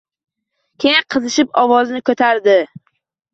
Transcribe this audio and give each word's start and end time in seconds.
Keyin 0.83 1.05
qizishib 1.15 1.51
ovozini 1.65 2.03
ko‘tardi 2.11 2.57